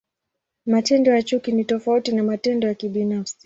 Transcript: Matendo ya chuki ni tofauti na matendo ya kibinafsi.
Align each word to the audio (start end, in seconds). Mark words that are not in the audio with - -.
Matendo 0.65 1.11
ya 1.11 1.23
chuki 1.23 1.51
ni 1.51 1.65
tofauti 1.65 2.11
na 2.11 2.23
matendo 2.23 2.67
ya 2.67 2.73
kibinafsi. 2.73 3.37